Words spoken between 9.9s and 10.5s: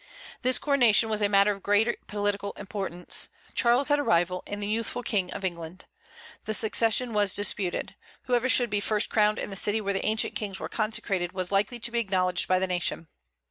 the ancient